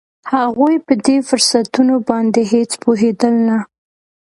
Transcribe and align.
هغوی 0.35 0.75
په 0.85 0.93
دې 1.05 1.17
فرصتونو 1.27 1.95
باندې 2.09 2.41
هېڅ 2.53 2.71
پوهېدل 2.83 3.33
نه 3.47 3.57